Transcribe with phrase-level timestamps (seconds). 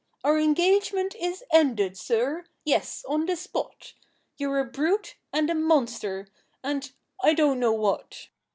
[0.23, 3.93] Our engagement is ended, sir yes, on the spot;
[4.35, 6.27] You're a brute, and a monster,
[6.63, 8.29] and I don't know what."